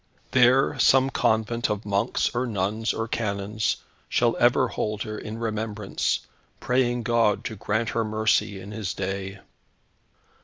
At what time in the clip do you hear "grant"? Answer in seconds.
7.55-7.89